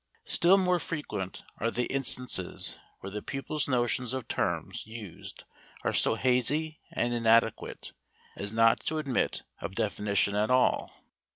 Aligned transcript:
Still 0.25 0.57
more 0.57 0.79
frequent 0.79 1.43
are 1.59 1.69
the 1.69 1.85
instances 1.93 2.79
where 3.01 3.11
the 3.11 3.21
pupil's 3.21 3.67
notions 3.67 4.13
of 4.13 4.27
terms 4.27 4.87
used 4.87 5.43
are 5.83 5.93
so 5.93 6.15
hazy 6.15 6.79
and 6.91 7.13
inadequate 7.13 7.93
as 8.35 8.51
not 8.51 8.79
to 8.87 8.97
admit 8.97 9.43
of 9.59 9.75
definition 9.75 10.35
at 10.35 10.49
all. 10.49 11.03